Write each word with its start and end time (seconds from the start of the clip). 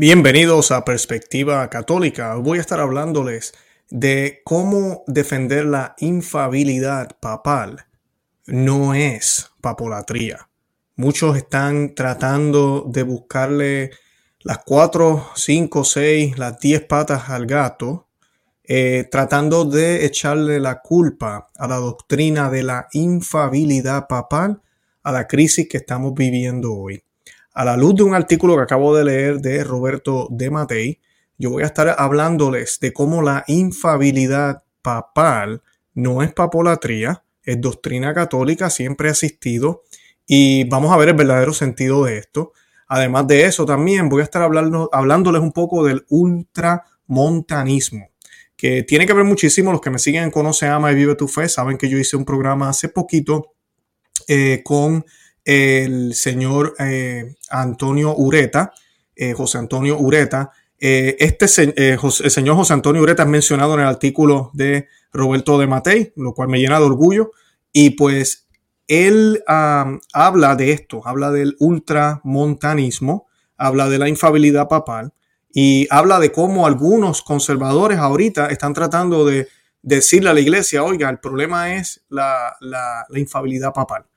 Bienvenidos 0.00 0.70
a 0.70 0.84
Perspectiva 0.84 1.68
Católica. 1.68 2.36
Voy 2.36 2.58
a 2.58 2.60
estar 2.60 2.78
hablándoles 2.78 3.52
de 3.90 4.42
cómo 4.44 5.02
defender 5.08 5.64
la 5.64 5.96
infabilidad 5.98 7.18
papal. 7.18 7.86
No 8.46 8.94
es 8.94 9.50
papolatría. 9.60 10.50
Muchos 10.94 11.36
están 11.36 11.96
tratando 11.96 12.84
de 12.86 13.02
buscarle 13.02 13.90
las 14.38 14.58
cuatro, 14.58 15.30
cinco, 15.34 15.82
seis, 15.82 16.38
las 16.38 16.60
diez 16.60 16.84
patas 16.84 17.28
al 17.28 17.46
gato, 17.46 18.06
eh, 18.62 19.08
tratando 19.10 19.64
de 19.64 20.06
echarle 20.06 20.60
la 20.60 20.80
culpa 20.80 21.50
a 21.56 21.66
la 21.66 21.78
doctrina 21.78 22.50
de 22.50 22.62
la 22.62 22.86
infabilidad 22.92 24.06
papal 24.06 24.62
a 25.02 25.10
la 25.10 25.26
crisis 25.26 25.68
que 25.68 25.78
estamos 25.78 26.14
viviendo 26.14 26.72
hoy. 26.72 27.02
A 27.58 27.64
la 27.64 27.76
luz 27.76 27.96
de 27.96 28.04
un 28.04 28.14
artículo 28.14 28.54
que 28.54 28.62
acabo 28.62 28.94
de 28.94 29.04
leer 29.04 29.40
de 29.40 29.64
Roberto 29.64 30.28
de 30.30 30.48
Matei, 30.48 31.00
yo 31.38 31.50
voy 31.50 31.64
a 31.64 31.66
estar 31.66 31.92
hablándoles 31.98 32.78
de 32.78 32.92
cómo 32.92 33.20
la 33.20 33.42
infabilidad 33.48 34.62
papal 34.80 35.60
no 35.92 36.22
es 36.22 36.32
papolatría, 36.32 37.24
es 37.42 37.60
doctrina 37.60 38.14
católica, 38.14 38.70
siempre 38.70 39.08
ha 39.08 39.10
existido, 39.10 39.82
y 40.24 40.68
vamos 40.68 40.92
a 40.92 40.96
ver 40.96 41.08
el 41.08 41.16
verdadero 41.16 41.52
sentido 41.52 42.04
de 42.04 42.18
esto. 42.18 42.52
Además 42.86 43.26
de 43.26 43.46
eso, 43.46 43.66
también 43.66 44.08
voy 44.08 44.20
a 44.20 44.24
estar 44.24 44.42
hablando, 44.42 44.88
hablándoles 44.92 45.42
un 45.42 45.50
poco 45.50 45.84
del 45.84 46.06
ultramontanismo, 46.10 48.10
que 48.56 48.84
tiene 48.84 49.04
que 49.04 49.14
ver 49.14 49.24
muchísimo. 49.24 49.72
Los 49.72 49.80
que 49.80 49.90
me 49.90 49.98
siguen 49.98 50.22
en 50.22 50.30
Conoce, 50.30 50.68
Ama 50.68 50.92
y 50.92 50.94
Vive 50.94 51.16
tu 51.16 51.26
Fe 51.26 51.48
saben 51.48 51.76
que 51.76 51.88
yo 51.88 51.98
hice 51.98 52.16
un 52.16 52.24
programa 52.24 52.68
hace 52.68 52.88
poquito 52.88 53.56
eh, 54.28 54.62
con 54.64 55.04
el 55.48 56.12
señor 56.12 56.74
eh, 56.78 57.34
Antonio 57.48 58.14
Ureta, 58.14 58.74
eh, 59.16 59.32
José 59.32 59.56
Antonio 59.56 59.98
Ureta. 59.98 60.50
Eh, 60.78 61.16
este 61.20 61.46
el 61.74 62.30
señor 62.30 62.56
José 62.56 62.74
Antonio 62.74 63.00
Ureta 63.00 63.22
es 63.22 63.30
mencionado 63.30 63.72
en 63.72 63.80
el 63.80 63.86
artículo 63.86 64.50
de 64.52 64.88
Roberto 65.10 65.58
de 65.58 65.66
Matei, 65.66 66.12
lo 66.16 66.34
cual 66.34 66.48
me 66.50 66.58
llena 66.58 66.78
de 66.78 66.84
orgullo. 66.84 67.30
Y 67.72 67.90
pues 67.90 68.46
él 68.88 69.42
habla 69.46 70.54
de 70.54 70.72
esto, 70.72 71.00
habla 71.06 71.30
del 71.30 71.56
ultramontanismo, 71.60 73.26
habla 73.56 73.88
de 73.88 73.98
la 73.98 74.10
infabilidad 74.10 74.68
papal 74.68 75.14
y 75.50 75.86
habla 75.88 76.20
de 76.20 76.30
cómo 76.30 76.66
algunos 76.66 77.22
conservadores 77.22 77.98
ahorita 77.98 78.48
están 78.48 78.74
tratando 78.74 79.24
de 79.24 79.48
decirle 79.80 80.28
a 80.28 80.34
la 80.34 80.40
iglesia, 80.40 80.82
oiga, 80.82 81.08
el 81.08 81.20
problema 81.20 81.74
es 81.74 82.04
la 82.10 83.06
infabilidad 83.14 83.72
papal. 83.72 84.07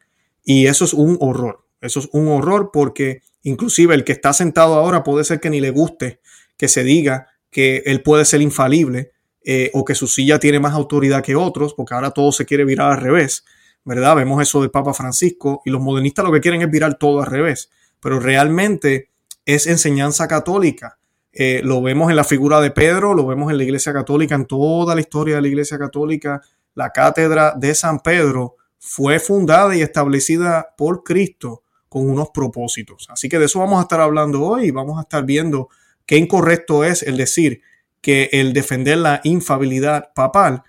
Y 0.43 0.67
eso 0.67 0.85
es 0.85 0.93
un 0.93 1.17
horror. 1.19 1.65
Eso 1.81 1.99
es 1.99 2.09
un 2.11 2.27
horror 2.27 2.69
porque 2.71 3.21
inclusive 3.43 3.95
el 3.95 4.03
que 4.03 4.11
está 4.11 4.33
sentado 4.33 4.75
ahora 4.75 5.03
puede 5.03 5.23
ser 5.23 5.39
que 5.39 5.49
ni 5.49 5.59
le 5.59 5.71
guste 5.71 6.19
que 6.57 6.67
se 6.67 6.83
diga 6.83 7.27
que 7.49 7.81
él 7.85 8.03
puede 8.03 8.23
ser 8.23 8.41
infalible 8.41 9.11
eh, 9.43 9.71
o 9.73 9.83
que 9.83 9.95
su 9.95 10.07
silla 10.07 10.37
tiene 10.37 10.59
más 10.59 10.73
autoridad 10.73 11.23
que 11.23 11.35
otros, 11.35 11.73
porque 11.73 11.95
ahora 11.95 12.11
todo 12.11 12.31
se 12.31 12.45
quiere 12.45 12.63
virar 12.65 12.91
al 12.91 13.01
revés, 13.01 13.43
¿verdad? 13.83 14.15
Vemos 14.15 14.39
eso 14.41 14.61
del 14.61 14.69
Papa 14.69 14.93
Francisco 14.93 15.63
y 15.65 15.71
los 15.71 15.81
modernistas 15.81 16.23
lo 16.23 16.31
que 16.31 16.39
quieren 16.39 16.61
es 16.61 16.69
virar 16.69 16.99
todo 16.99 17.19
al 17.19 17.25
revés, 17.25 17.71
pero 17.99 18.19
realmente 18.19 19.09
es 19.43 19.65
enseñanza 19.65 20.27
católica. 20.27 20.99
Eh, 21.33 21.61
lo 21.63 21.81
vemos 21.81 22.11
en 22.11 22.17
la 22.17 22.23
figura 22.23 22.61
de 22.61 22.69
Pedro, 22.69 23.15
lo 23.15 23.25
vemos 23.25 23.49
en 23.49 23.57
la 23.57 23.63
Iglesia 23.63 23.91
Católica, 23.91 24.35
en 24.35 24.45
toda 24.45 24.93
la 24.93 25.01
historia 25.01 25.35
de 25.37 25.41
la 25.41 25.47
Iglesia 25.47 25.79
Católica, 25.79 26.41
la 26.75 26.91
cátedra 26.91 27.55
de 27.57 27.73
San 27.73 28.01
Pedro 28.01 28.57
fue 28.83 29.19
fundada 29.19 29.75
y 29.75 29.81
establecida 29.81 30.73
por 30.75 31.03
Cristo 31.03 31.63
con 31.87 32.09
unos 32.09 32.29
propósitos. 32.33 33.07
Así 33.09 33.29
que 33.29 33.37
de 33.37 33.45
eso 33.45 33.59
vamos 33.59 33.77
a 33.77 33.83
estar 33.83 34.01
hablando 34.01 34.41
hoy 34.41 34.67
y 34.67 34.71
vamos 34.71 34.97
a 34.97 35.01
estar 35.01 35.23
viendo 35.23 35.69
qué 36.07 36.17
incorrecto 36.17 36.83
es 36.83 37.03
el 37.03 37.15
decir 37.15 37.61
que 38.01 38.29
el 38.33 38.53
defender 38.53 38.97
la 38.97 39.21
infabilidad 39.23 40.11
papal 40.15 40.63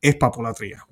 es 0.00 0.14
papolatría. 0.14 0.86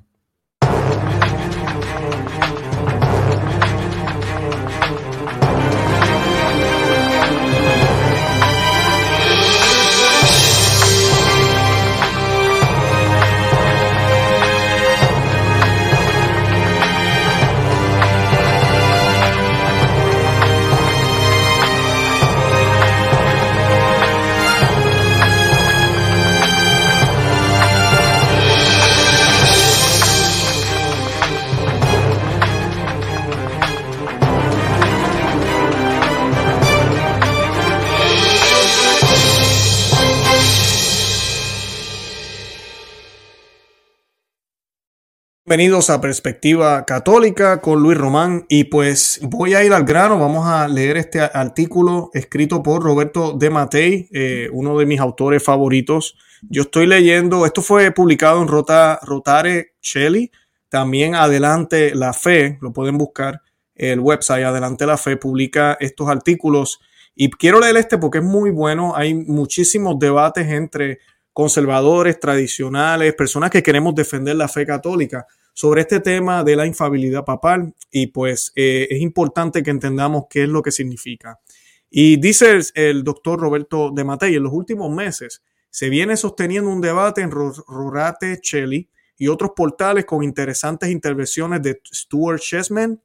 Bienvenidos 45.55 45.89
a 45.89 46.01
Perspectiva 46.01 46.85
Católica 46.85 47.61
con 47.61 47.81
Luis 47.81 47.97
Román. 47.97 48.45
Y 48.49 48.65
pues 48.65 49.21
voy 49.23 49.55
a 49.55 49.63
ir 49.63 49.73
al 49.73 49.85
grano, 49.85 50.19
vamos 50.19 50.49
a 50.49 50.67
leer 50.67 50.97
este 50.97 51.21
artículo 51.21 52.11
escrito 52.13 52.61
por 52.61 52.83
Roberto 52.83 53.35
de 53.35 53.51
Matei, 53.51 54.09
eh, 54.13 54.49
uno 54.53 54.77
de 54.77 54.85
mis 54.85 54.99
autores 54.99 55.45
favoritos. 55.45 56.17
Yo 56.43 56.63
estoy 56.63 56.89
leyendo, 56.89 57.47
esto 57.47 57.63
fue 57.63 57.93
publicado 57.93 58.43
en 58.43 58.49
Rota, 58.49 58.99
Rotare 59.01 59.77
Cheli, 59.81 60.33
también 60.69 61.15
Adelante 61.15 61.95
la 61.95 62.13
Fe, 62.13 62.59
lo 62.61 62.73
pueden 62.73 62.99
buscar, 62.99 63.41
el 63.77 64.01
website 64.01 64.45
Adelante 64.45 64.87
la 64.87 64.97
Fe 64.97 65.17
publica 65.17 65.77
estos 65.79 66.09
artículos. 66.09 66.81
Y 67.15 67.31
quiero 67.31 67.61
leer 67.61 67.77
este 67.77 67.97
porque 67.97 68.19
es 68.19 68.25
muy 68.25 68.51
bueno, 68.51 68.97
hay 68.97 69.15
muchísimos 69.15 70.01
debates 70.01 70.49
entre 70.49 70.99
conservadores, 71.33 72.19
tradicionales, 72.19 73.15
personas 73.15 73.51
que 73.51 73.63
queremos 73.63 73.95
defender 73.95 74.35
la 74.35 74.49
fe 74.49 74.67
católica 74.67 75.29
sobre 75.55 75.83
este 75.83 76.01
tema 76.01 76.45
de 76.45 76.57
la 76.57 76.67
infabilidad 76.67 77.25
papal 77.25 77.75
y 77.91 78.09
pues 78.09 78.53
eh, 78.57 78.89
es 78.91 79.01
importante 79.01 79.63
que 79.63 79.71
entendamos 79.71 80.25
qué 80.29 80.43
es 80.43 80.49
lo 80.49 80.63
que 80.63 80.73
significa. 80.73 81.41
Y 81.89 82.17
dice 82.17 82.59
el, 82.75 83.05
doctor 83.05 83.39
Roberto 83.39 83.91
de 83.91 84.03
Matei, 84.03 84.35
en 84.35 84.43
los 84.43 84.53
últimos 84.53 84.91
meses 84.91 85.43
se 85.71 85.89
viene 85.89 86.17
sosteniendo 86.17 86.69
un 86.69 86.81
debate 86.81 87.23
en 87.23 87.31
Rorate 87.31 88.41
Cheli 88.41 88.91
y 89.17 89.29
otros 89.29 89.53
portales 89.55 90.05
con 90.05 90.25
interesantes 90.25 90.91
intervenciones 90.91 91.63
de 91.63 91.81
Stuart 91.93 92.41
Chessman, 92.41 93.01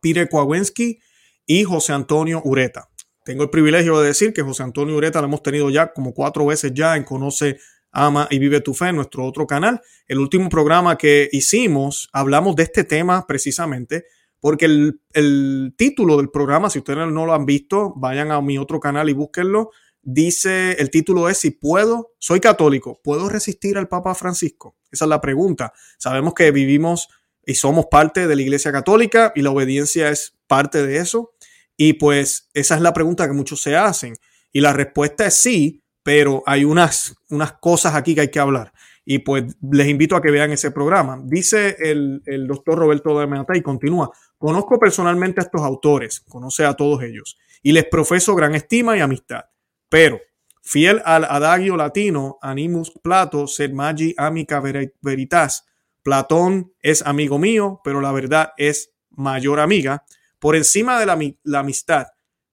Peter 0.00 0.26
Kowalski 0.28 0.98
y 1.46 1.64
José 1.64 1.92
Antonio 1.92 2.40
Ureta. 2.44 2.88
Tengo 3.24 3.42
el 3.42 3.50
privilegio 3.50 4.00
de 4.00 4.08
decir 4.08 4.32
que 4.32 4.40
José 4.40 4.62
Antonio 4.62 4.96
Ureta 4.96 5.20
lo 5.20 5.26
hemos 5.26 5.42
tenido 5.42 5.68
ya 5.68 5.92
como 5.92 6.14
cuatro 6.14 6.46
veces 6.46 6.72
ya 6.72 6.96
en 6.96 7.04
Conoce, 7.04 7.58
Ama 8.04 8.28
y 8.30 8.38
Vive 8.38 8.60
tu 8.60 8.74
Fe, 8.74 8.88
en 8.88 8.96
nuestro 8.96 9.24
otro 9.24 9.46
canal. 9.46 9.80
El 10.06 10.18
último 10.18 10.48
programa 10.48 10.96
que 10.96 11.28
hicimos, 11.32 12.08
hablamos 12.12 12.56
de 12.56 12.64
este 12.64 12.84
tema 12.84 13.26
precisamente, 13.26 14.04
porque 14.40 14.66
el, 14.66 15.74
título 15.76 16.16
del 16.16 16.30
programa, 16.30 16.70
si 16.70 16.78
ustedes 16.78 17.10
no 17.10 17.26
lo 17.26 17.34
han 17.34 17.46
visto, 17.46 17.92
vayan 17.96 18.30
a 18.30 18.40
mi 18.40 18.58
otro 18.58 18.80
canal 18.80 19.08
y 19.08 19.12
búsquenlo. 19.12 19.70
Dice, 20.02 20.72
el 20.78 20.90
título 20.90 21.28
es 21.28 21.38
si 21.38 21.50
puedo, 21.50 22.12
soy 22.18 22.40
católico, 22.40 23.00
¿puedo 23.02 23.28
resistir 23.28 23.76
al 23.76 23.88
Papa 23.88 24.14
Francisco? 24.14 24.76
Esa 24.90 25.04
es 25.04 25.08
la 25.08 25.20
pregunta. 25.20 25.72
Sabemos 25.98 26.34
que 26.34 26.50
vivimos 26.50 27.08
y 27.44 27.54
somos 27.54 27.86
parte 27.90 28.26
de 28.26 28.36
la 28.36 28.42
Iglesia 28.42 28.70
Católica 28.72 29.32
y 29.34 29.42
la 29.42 29.50
obediencia 29.50 30.10
es 30.10 30.34
parte 30.46 30.86
de 30.86 30.98
eso. 30.98 31.32
Y 31.76 31.94
pues 31.94 32.48
esa 32.54 32.74
es 32.74 32.80
la 32.80 32.92
pregunta 32.92 33.26
que 33.26 33.32
muchos 33.32 33.60
se 33.60 33.76
hacen. 33.76 34.14
Y 34.52 34.60
la 34.60 34.72
respuesta 34.72 35.26
es 35.26 35.34
sí, 35.34 35.82
pero 36.02 36.42
hay 36.46 36.64
unas, 36.64 37.16
unas 37.30 37.52
cosas 37.52 37.94
aquí 37.94 38.14
que 38.14 38.22
hay 38.22 38.30
que 38.30 38.40
hablar. 38.40 38.72
Y 39.04 39.20
pues 39.20 39.44
les 39.70 39.88
invito 39.88 40.16
a 40.16 40.22
que 40.22 40.30
vean 40.30 40.52
ese 40.52 40.70
programa. 40.70 41.18
Dice 41.24 41.76
el, 41.78 42.46
doctor 42.46 42.78
Roberto 42.78 43.18
de 43.18 43.26
Menata 43.26 43.56
y 43.56 43.62
continúa. 43.62 44.10
Conozco 44.36 44.78
personalmente 44.78 45.40
a 45.40 45.44
estos 45.44 45.62
autores, 45.62 46.20
conoce 46.20 46.64
a 46.64 46.74
todos 46.74 47.02
ellos, 47.02 47.38
y 47.62 47.72
les 47.72 47.86
profeso 47.86 48.34
gran 48.34 48.54
estima 48.54 48.96
y 48.96 49.00
amistad. 49.00 49.46
Pero, 49.88 50.20
fiel 50.62 51.00
al 51.04 51.24
adagio 51.24 51.76
latino, 51.76 52.38
animus 52.42 52.92
plato, 53.02 53.46
sed 53.46 53.72
magi 53.72 54.14
amica 54.18 54.62
veritas, 55.00 55.64
Platón 56.08 56.72
es 56.80 57.02
amigo 57.02 57.38
mío, 57.38 57.80
pero 57.84 58.00
la 58.00 58.12
verdad 58.12 58.52
es 58.56 58.94
mayor 59.10 59.60
amiga. 59.60 60.04
Por 60.38 60.56
encima 60.56 60.98
de 60.98 61.04
la, 61.04 61.60
amistad, 61.60 62.06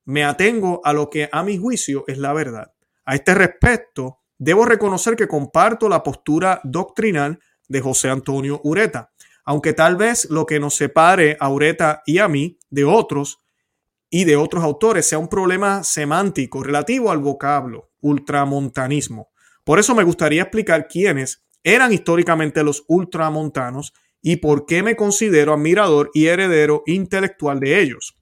me 0.03 0.25
atengo 0.25 0.81
a 0.83 0.91
lo 0.91 1.09
que 1.09 1.29
a 1.31 1.41
mi 1.41 1.57
juicio 1.57 2.03
es 2.07 2.17
la 2.17 2.33
verdad. 2.33 2.73
A 3.05 3.15
este 3.15 3.33
respecto, 3.33 4.19
debo 4.37 4.65
reconocer 4.65 5.15
que 5.15 5.27
comparto 5.27 5.87
la 5.87 6.03
postura 6.03 6.59
doctrinal 6.63 7.39
de 7.67 7.81
José 7.81 8.09
Antonio 8.09 8.61
Ureta, 8.63 9.11
aunque 9.45 9.73
tal 9.73 9.95
vez 9.95 10.27
lo 10.29 10.45
que 10.45 10.59
nos 10.59 10.75
separe 10.75 11.37
a 11.39 11.49
Ureta 11.49 12.01
y 12.05 12.17
a 12.17 12.27
mí 12.27 12.57
de 12.69 12.83
otros 12.83 13.39
y 14.09 14.23
de 14.23 14.35
otros 14.35 14.63
autores 14.63 15.05
sea 15.07 15.19
un 15.19 15.27
problema 15.27 15.83
semántico 15.83 16.63
relativo 16.63 17.11
al 17.11 17.19
vocablo 17.19 17.91
ultramontanismo. 18.01 19.29
Por 19.63 19.79
eso 19.79 19.95
me 19.95 20.03
gustaría 20.03 20.43
explicar 20.43 20.87
quiénes 20.87 21.43
eran 21.63 21.91
históricamente 21.91 22.63
los 22.63 22.83
ultramontanos 22.87 23.93
y 24.21 24.37
por 24.37 24.65
qué 24.65 24.83
me 24.83 24.95
considero 24.95 25.53
admirador 25.53 26.11
y 26.13 26.27
heredero 26.27 26.83
intelectual 26.85 27.59
de 27.59 27.81
ellos. 27.81 28.15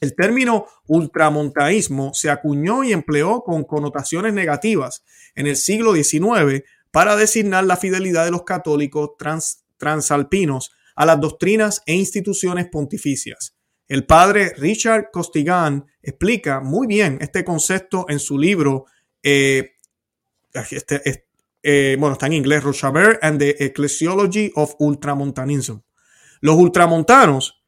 El 0.00 0.14
término 0.14 0.66
ultramontaísmo 0.86 2.12
se 2.14 2.30
acuñó 2.30 2.84
y 2.84 2.92
empleó 2.92 3.42
con 3.42 3.64
connotaciones 3.64 4.34
negativas 4.34 5.04
en 5.34 5.46
el 5.46 5.56
siglo 5.56 5.94
XIX 5.94 6.62
para 6.90 7.16
designar 7.16 7.64
la 7.64 7.76
fidelidad 7.76 8.24
de 8.24 8.30
los 8.30 8.44
católicos 8.44 9.10
transalpinos 9.78 10.72
a 10.94 11.06
las 11.06 11.20
doctrinas 11.20 11.82
e 11.86 11.94
instituciones 11.94 12.68
pontificias. 12.68 13.56
El 13.88 14.06
padre 14.06 14.54
Richard 14.56 15.10
Costigan 15.12 15.86
explica 16.02 16.60
muy 16.60 16.86
bien 16.86 17.18
este 17.20 17.44
concepto 17.44 18.06
en 18.08 18.18
su 18.18 18.38
libro, 18.38 18.86
eh, 19.22 19.72
este, 20.70 21.26
eh, 21.62 21.96
bueno, 21.98 22.14
está 22.14 22.26
en 22.26 22.34
inglés, 22.34 22.62
Rochaber 22.62 23.18
and 23.22 23.38
the 23.38 23.56
Ecclesiology 23.58 24.52
of 24.54 24.74
Ultramontanism. 24.78 25.78
Los 26.40 26.56
ultramontanos 26.56 27.63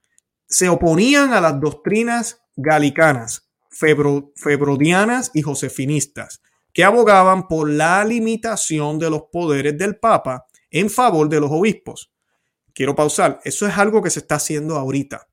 se 0.49 0.69
oponían 0.69 1.33
a 1.33 1.41
las 1.41 1.61
doctrinas 1.61 2.43
galicanas, 2.57 3.49
febrodianas 3.71 5.31
y 5.35 5.43
josefinistas, 5.43 6.41
que 6.73 6.85
abogaban 6.85 7.49
por 7.49 7.71
la 7.71 8.05
limitación 8.05 8.99
de 8.99 9.11
los 9.11 9.25
poderes 9.33 9.77
del 9.79 9.97
Papa 9.97 10.47
en 10.71 10.91
favor 10.91 11.29
de 11.29 11.41
los 11.41 11.51
obispos. 11.51 12.13
Quiero 12.75 12.95
pausar, 12.95 13.41
eso 13.45 13.67
es 13.67 13.77
algo 13.79 14.03
que 14.03 14.11
se 14.11 14.21
está 14.21 14.35
haciendo 14.35 14.77
ahorita. 14.77 15.29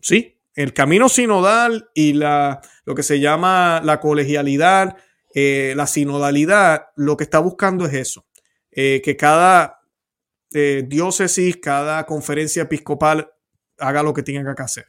Sí, 0.00 0.40
el 0.54 0.72
camino 0.72 1.08
sinodal 1.08 1.90
y 1.94 2.14
la, 2.14 2.60
lo 2.84 2.94
que 2.94 3.02
se 3.02 3.20
llama 3.20 3.80
la 3.84 4.00
colegialidad, 4.00 4.96
eh, 5.34 5.74
la 5.76 5.86
sinodalidad, 5.86 6.86
lo 6.96 7.16
que 7.16 7.24
está 7.24 7.38
buscando 7.38 7.84
es 7.86 7.94
eso, 7.94 8.26
eh, 8.70 9.02
que 9.04 9.16
cada 9.16 9.82
eh, 10.52 10.84
diócesis, 10.86 11.58
cada 11.58 12.06
conferencia 12.06 12.62
episcopal 12.62 13.30
haga 13.78 14.02
lo 14.02 14.14
que 14.14 14.22
tenga 14.22 14.54
que 14.54 14.62
hacer. 14.62 14.86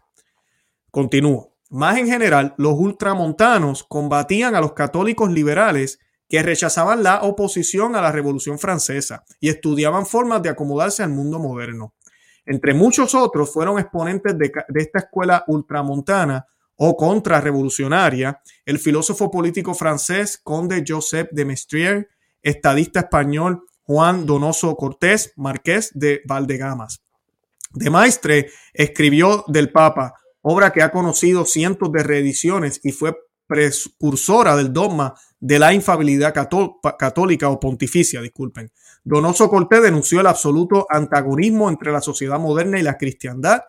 Continúo. 0.92 1.54
Más 1.70 1.98
en 1.98 2.08
general, 2.08 2.56
los 2.58 2.74
ultramontanos 2.74 3.84
combatían 3.84 4.56
a 4.56 4.62
los 4.62 4.74
católicos 4.74 5.32
liberales 5.32 6.00
que 6.28 6.44
rechazaban 6.44 7.04
la 7.04 7.22
oposición 7.24 7.96
a 7.96 8.02
la 8.02 8.12
Revolución 8.12 8.60
Francesa 8.60 9.24
y 9.40 9.50
estudiaban 9.50 10.06
formas 10.06 10.42
de 10.42 10.50
acomodarse 10.50 11.04
al 11.04 11.10
mundo 11.10 11.40
moderno. 11.40 11.94
Entre 12.46 12.74
muchos 12.74 13.14
otros 13.14 13.52
fueron 13.52 13.78
exponentes 13.78 14.38
de, 14.38 14.52
esta 14.76 15.00
escuela 15.00 15.44
ultramontana 15.48 16.48
o 16.76 16.96
contrarrevolucionaria 16.96 18.42
el 18.66 18.80
filósofo 18.80 19.30
político 19.30 19.74
francés 19.74 20.40
Conde 20.42 20.84
Joseph 20.88 21.30
de 21.32 21.46
Mestrier, 21.46 22.10
estadista 22.42 23.02
español 23.02 23.66
Juan 23.84 24.26
Donoso 24.26 24.76
Cortés, 24.76 25.34
marqués 25.36 25.92
de 25.94 26.22
Valdegamas. 26.26 27.04
De 27.72 27.90
Maestre 27.90 28.50
escribió 28.74 29.44
del 29.48 29.72
Papa, 29.72 30.16
obra 30.42 30.72
que 30.72 30.82
ha 30.82 30.92
conocido 30.92 31.46
cientos 31.46 31.92
de 31.92 32.04
reediciones 32.04 32.80
y 32.84 32.92
fue 32.92 33.16
precursora 33.46 34.56
del 34.56 34.74
dogma 34.74 35.16
de 35.40 35.60
la 35.60 35.74
infabilidad 35.74 36.34
católica 36.34 37.50
o 37.50 37.60
pontificia, 37.60 38.22
disculpen. 38.22 38.72
Donoso 39.04 39.50
Cortés 39.50 39.82
denunció 39.82 40.20
el 40.20 40.28
absoluto 40.28 40.86
antagonismo 40.90 41.70
entre 41.70 41.92
la 41.92 42.02
sociedad 42.02 42.40
moderna 42.40 42.80
y 42.80 42.84
la 42.84 42.98
cristiandad 42.98 43.62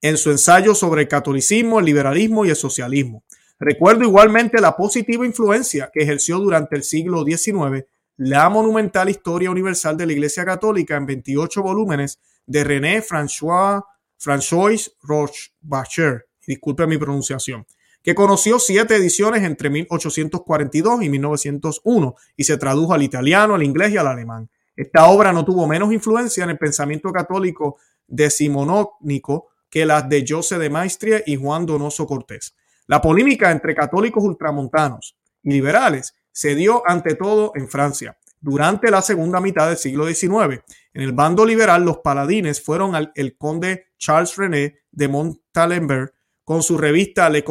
en 0.00 0.16
su 0.16 0.30
ensayo 0.30 0.74
sobre 0.74 1.02
el 1.02 1.08
catolicismo, 1.08 1.80
el 1.80 1.86
liberalismo 1.86 2.46
y 2.46 2.50
el 2.50 2.56
socialismo. 2.56 3.24
Recuerdo 3.58 4.04
igualmente 4.04 4.60
la 4.60 4.76
positiva 4.76 5.26
influencia 5.26 5.90
que 5.92 6.02
ejerció 6.02 6.38
durante 6.38 6.76
el 6.76 6.84
siglo 6.84 7.24
XIX 7.24 7.84
la 8.18 8.48
monumental 8.48 9.08
historia 9.08 9.50
universal 9.50 9.96
de 9.96 10.06
la 10.06 10.12
Iglesia 10.12 10.44
Católica 10.44 10.96
en 10.96 11.06
28 11.06 11.62
volúmenes 11.62 12.18
de 12.48 12.64
René 12.64 13.02
François, 13.02 13.84
François 14.18 14.90
Rochebacher, 15.02 16.26
disculpe 16.46 16.86
mi 16.86 16.96
pronunciación, 16.96 17.66
que 18.02 18.14
conoció 18.14 18.58
siete 18.58 18.96
ediciones 18.96 19.42
entre 19.42 19.68
1842 19.68 21.02
y 21.02 21.10
1901 21.10 22.14
y 22.36 22.44
se 22.44 22.56
tradujo 22.56 22.94
al 22.94 23.02
italiano, 23.02 23.54
al 23.54 23.62
inglés 23.62 23.92
y 23.92 23.98
al 23.98 24.06
alemán. 24.06 24.48
Esta 24.74 25.06
obra 25.06 25.32
no 25.32 25.44
tuvo 25.44 25.66
menos 25.66 25.92
influencia 25.92 26.44
en 26.44 26.50
el 26.50 26.58
pensamiento 26.58 27.12
católico 27.12 27.76
decimonónico 28.06 29.48
que 29.68 29.84
las 29.84 30.08
de 30.08 30.24
José 30.26 30.58
de 30.58 30.70
Maestria 30.70 31.22
y 31.26 31.36
Juan 31.36 31.66
Donoso 31.66 32.06
Cortés. 32.06 32.54
La 32.86 33.02
polémica 33.02 33.50
entre 33.50 33.74
católicos 33.74 34.24
ultramontanos 34.24 35.18
y 35.42 35.50
liberales 35.52 36.14
se 36.32 36.54
dio 36.54 36.82
ante 36.86 37.14
todo 37.14 37.52
en 37.56 37.68
Francia 37.68 38.16
durante 38.40 38.90
la 38.90 39.02
segunda 39.02 39.40
mitad 39.40 39.68
del 39.68 39.76
siglo 39.76 40.06
XIX. 40.06 40.62
En 40.92 41.02
el 41.02 41.12
bando 41.12 41.44
liberal, 41.44 41.84
los 41.84 41.98
paladines 41.98 42.62
fueron 42.62 42.94
el 43.14 43.36
conde 43.36 43.86
Charles 43.98 44.36
René 44.36 44.78
de 44.90 45.08
Montalembert 45.08 46.14
con 46.44 46.62
su 46.62 46.78
revista 46.78 47.28
Le, 47.28 47.44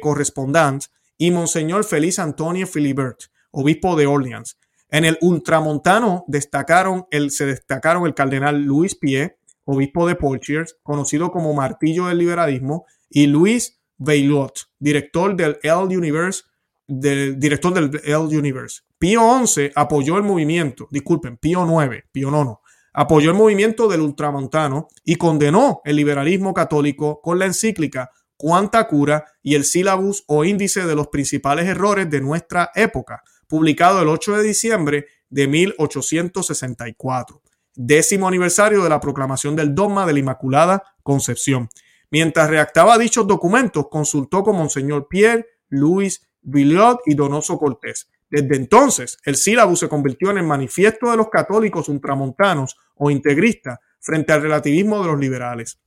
Correspondant 0.00 0.84
y 1.18 1.30
Monseñor 1.30 1.84
Félix 1.84 2.18
Antonio 2.18 2.66
Philibert, 2.66 3.24
obispo 3.50 3.96
de 3.96 4.06
Orleans. 4.06 4.58
En 4.88 5.04
el 5.04 5.18
ultramontano 5.20 6.24
destacaron 6.26 7.06
el, 7.10 7.30
se 7.30 7.46
destacaron 7.46 8.06
el 8.06 8.14
cardenal 8.14 8.62
Louis 8.62 8.94
Pie, 8.94 9.36
obispo 9.64 10.06
de 10.06 10.14
Poitiers, 10.16 10.76
conocido 10.82 11.30
como 11.30 11.52
martillo 11.54 12.06
del 12.06 12.18
liberalismo, 12.18 12.86
y 13.10 13.26
Louis 13.26 13.78
Veillot, 13.98 14.70
director 14.78 15.36
del 15.36 15.58
L 15.62 15.96
Universe, 15.96 16.44
director 16.86 17.74
del 17.74 18.00
L 18.04 18.38
Universe. 18.38 18.82
Pío 19.02 19.44
XI 19.44 19.72
apoyó 19.74 20.16
el 20.16 20.22
movimiento, 20.22 20.86
disculpen, 20.92 21.36
Pío 21.36 21.66
IX, 21.66 22.04
Pío 22.12 22.28
IX, 22.28 22.52
apoyó 22.92 23.30
el 23.32 23.36
movimiento 23.36 23.88
del 23.88 24.00
ultramontano 24.00 24.86
y 25.04 25.16
condenó 25.16 25.80
el 25.84 25.96
liberalismo 25.96 26.54
católico 26.54 27.20
con 27.20 27.40
la 27.40 27.46
encíclica 27.46 28.10
Cuánta 28.36 28.86
Cura 28.86 29.24
y 29.42 29.56
el 29.56 29.64
sílabus 29.64 30.22
o 30.28 30.44
índice 30.44 30.86
de 30.86 30.94
los 30.94 31.08
principales 31.08 31.66
errores 31.66 32.08
de 32.10 32.20
nuestra 32.20 32.70
época, 32.76 33.24
publicado 33.48 34.00
el 34.02 34.08
8 34.08 34.36
de 34.36 34.42
diciembre 34.44 35.06
de 35.28 35.48
1864, 35.48 37.42
décimo 37.74 38.28
aniversario 38.28 38.84
de 38.84 38.88
la 38.88 39.00
proclamación 39.00 39.56
del 39.56 39.74
dogma 39.74 40.06
de 40.06 40.12
la 40.12 40.20
Inmaculada 40.20 40.84
Concepción. 41.02 41.68
Mientras 42.12 42.48
redactaba 42.48 42.98
dichos 42.98 43.26
documentos, 43.26 43.88
consultó 43.90 44.44
con 44.44 44.54
Monseñor 44.54 45.08
Pierre 45.08 45.44
Louis 45.70 46.22
Villot 46.40 47.00
y 47.06 47.14
Donoso 47.16 47.58
Cortés, 47.58 48.08
desde 48.32 48.56
entonces, 48.56 49.18
el 49.26 49.36
sílabo 49.36 49.76
se 49.76 49.90
convirtió 49.90 50.30
en 50.30 50.38
el 50.38 50.46
manifiesto 50.46 51.10
de 51.10 51.18
los 51.18 51.28
católicos 51.28 51.90
ultramontanos 51.90 52.78
o 52.94 53.10
integristas 53.10 53.78
frente 54.00 54.32
al 54.32 54.40
relativismo 54.40 55.02
de 55.02 55.08
los 55.08 55.20
liberales. 55.20 55.78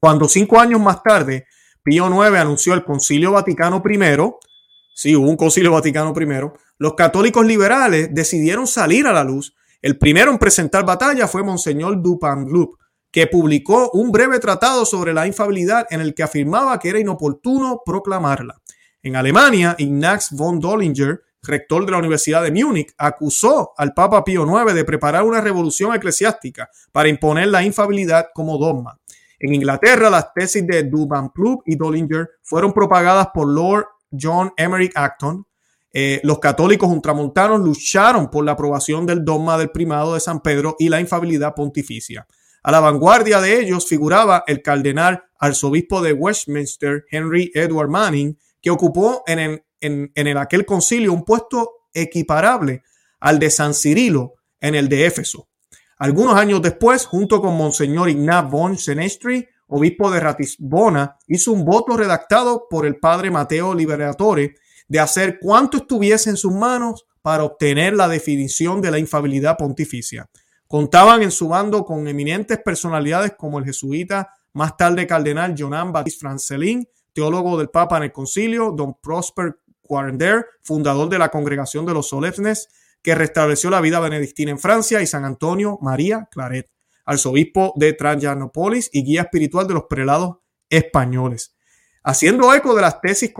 Cuando 0.00 0.28
cinco 0.28 0.58
años 0.58 0.80
más 0.80 1.00
tarde, 1.00 1.46
Pío 1.84 2.08
IX 2.08 2.36
anunció 2.40 2.74
el 2.74 2.82
Concilio 2.82 3.30
Vaticano 3.30 3.80
I, 3.88 3.98
sí, 4.96 5.14
hubo 5.14 5.30
un 5.30 5.36
Concilio 5.36 5.70
Vaticano 5.70 6.12
I, 6.20 6.50
los 6.78 6.94
católicos 6.94 7.46
liberales 7.46 8.12
decidieron 8.12 8.66
salir 8.66 9.06
a 9.06 9.12
la 9.12 9.22
luz. 9.22 9.54
El 9.80 9.96
primero 9.96 10.32
en 10.32 10.38
presentar 10.38 10.84
batalla 10.84 11.28
fue 11.28 11.44
Monseñor 11.44 12.02
Dupanloup, 12.02 12.78
que 13.12 13.28
publicó 13.28 13.90
un 13.92 14.10
breve 14.10 14.40
tratado 14.40 14.84
sobre 14.84 15.14
la 15.14 15.24
infabilidad 15.24 15.86
en 15.90 16.00
el 16.00 16.16
que 16.16 16.24
afirmaba 16.24 16.80
que 16.80 16.88
era 16.88 16.98
inoportuno 16.98 17.82
proclamarla. 17.86 18.60
En 19.04 19.14
Alemania, 19.14 19.76
Ignaz 19.78 20.32
von 20.32 20.58
Dollinger 20.58 21.20
rector 21.42 21.84
de 21.84 21.92
la 21.92 21.98
Universidad 21.98 22.42
de 22.42 22.52
Múnich, 22.52 22.92
acusó 22.98 23.72
al 23.76 23.94
Papa 23.94 24.24
Pío 24.24 24.44
IX 24.44 24.74
de 24.74 24.84
preparar 24.84 25.24
una 25.24 25.40
revolución 25.40 25.94
eclesiástica 25.94 26.68
para 26.92 27.08
imponer 27.08 27.48
la 27.48 27.62
infabilidad 27.62 28.26
como 28.34 28.58
dogma. 28.58 28.98
En 29.38 29.54
Inglaterra, 29.54 30.10
las 30.10 30.34
tesis 30.34 30.66
de 30.66 30.84
Duban-Plough 30.84 31.62
y 31.64 31.76
Dollinger 31.76 32.28
fueron 32.42 32.72
propagadas 32.72 33.28
por 33.32 33.48
Lord 33.48 33.86
John 34.10 34.52
Emerick 34.56 34.92
Acton. 34.94 35.46
Eh, 35.92 36.20
los 36.24 36.38
católicos 36.38 36.90
ultramontanos 36.90 37.60
lucharon 37.60 38.30
por 38.30 38.44
la 38.44 38.52
aprobación 38.52 39.06
del 39.06 39.24
dogma 39.24 39.56
del 39.56 39.70
primado 39.70 40.14
de 40.14 40.20
San 40.20 40.40
Pedro 40.40 40.76
y 40.78 40.88
la 40.88 41.00
infabilidad 41.00 41.54
pontificia. 41.54 42.26
A 42.62 42.70
la 42.70 42.80
vanguardia 42.80 43.40
de 43.40 43.60
ellos 43.60 43.88
figuraba 43.88 44.44
el 44.46 44.60
cardenal 44.60 45.24
arzobispo 45.38 46.02
de 46.02 46.12
Westminster, 46.12 47.06
Henry 47.10 47.50
Edward 47.54 47.88
Manning, 47.88 48.38
que 48.60 48.70
ocupó 48.70 49.22
en 49.26 49.38
el, 49.38 49.64
en, 49.80 50.12
en 50.14 50.36
aquel 50.36 50.64
concilio 50.64 51.12
un 51.12 51.24
puesto 51.24 51.86
equiparable 51.92 52.82
al 53.20 53.38
de 53.38 53.50
San 53.50 53.74
Cirilo 53.74 54.34
en 54.60 54.74
el 54.74 54.88
de 54.88 55.06
Éfeso. 55.06 55.48
Algunos 55.98 56.36
años 56.36 56.62
después, 56.62 57.04
junto 57.04 57.42
con 57.42 57.56
Monseñor 57.56 58.08
Ignaz 58.08 58.50
von 58.50 58.78
Senestri, 58.78 59.46
obispo 59.66 60.10
de 60.10 60.20
Ratisbona, 60.20 61.16
hizo 61.26 61.52
un 61.52 61.64
voto 61.64 61.96
redactado 61.96 62.66
por 62.70 62.86
el 62.86 62.98
padre 62.98 63.30
Mateo 63.30 63.74
Liberatore 63.74 64.54
de 64.88 64.98
hacer 64.98 65.38
cuanto 65.40 65.76
estuviese 65.76 66.30
en 66.30 66.36
sus 66.36 66.52
manos 66.52 67.06
para 67.22 67.44
obtener 67.44 67.94
la 67.94 68.08
definición 68.08 68.80
de 68.80 68.90
la 68.90 68.98
infabilidad 68.98 69.56
pontificia. 69.56 70.28
Contaban 70.66 71.22
en 71.22 71.30
su 71.30 71.48
bando 71.48 71.84
con 71.84 72.08
eminentes 72.08 72.58
personalidades 72.64 73.34
como 73.36 73.58
el 73.58 73.64
jesuita, 73.64 74.32
más 74.52 74.76
tarde 74.76 75.06
cardenal 75.06 75.54
Jonan 75.56 75.92
Baptiste 75.92 76.20
Francelin, 76.20 76.88
teólogo 77.12 77.58
del 77.58 77.68
Papa 77.68 77.98
en 77.98 78.04
el 78.04 78.12
concilio, 78.12 78.72
don 78.72 78.94
Prosper 79.00 79.58
Quarender, 79.90 80.46
fundador 80.62 81.08
de 81.08 81.18
la 81.18 81.30
Congregación 81.30 81.84
de 81.84 81.94
los 81.94 82.08
Solemnes, 82.08 82.68
que 83.02 83.16
restableció 83.16 83.70
la 83.70 83.80
vida 83.80 83.98
benedictina 83.98 84.52
en 84.52 84.60
Francia, 84.60 85.02
y 85.02 85.06
San 85.08 85.24
Antonio 85.24 85.80
María 85.82 86.28
Claret, 86.30 86.70
arzobispo 87.04 87.72
de 87.74 87.92
Trajanopolis 87.92 88.88
y 88.92 89.02
guía 89.02 89.22
espiritual 89.22 89.66
de 89.66 89.74
los 89.74 89.86
prelados 89.90 90.36
españoles. 90.68 91.56
Haciendo 92.04 92.54
eco 92.54 92.76
de 92.76 92.82
las 92.82 93.00
tesis 93.00 93.32